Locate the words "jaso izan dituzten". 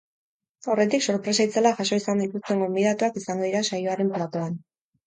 1.83-2.67